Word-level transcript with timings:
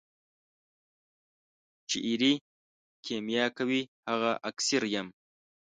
چي 1.89 1.97
ایرې 2.07 2.33
کېمیا 3.05 3.45
کوي 3.57 3.81
هغه 4.09 4.31
اکسیر 4.49 4.83
یم. 4.93 5.07